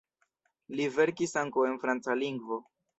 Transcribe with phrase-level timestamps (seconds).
[0.79, 2.63] Li verkis ankaŭ en franca lingvo.